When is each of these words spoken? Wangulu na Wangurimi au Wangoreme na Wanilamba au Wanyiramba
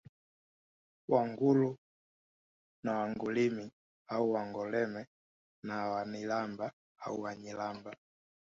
Wangulu 1.09 1.69
na 2.83 2.91
Wangurimi 2.97 3.71
au 4.07 4.31
Wangoreme 4.31 5.05
na 5.63 5.75
Wanilamba 5.91 6.73
au 7.05 7.21
Wanyiramba 7.21 7.95